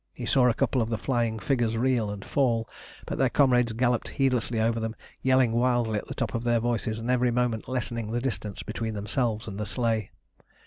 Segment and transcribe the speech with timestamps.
[0.15, 2.67] He saw a couple of the flying figures reel and fall,
[3.05, 6.97] but their comrades galloped heedlessly over them, yelling wildly at the tops of their voices,
[6.97, 10.09] and every moment lessening the distance between themselves and the sleigh.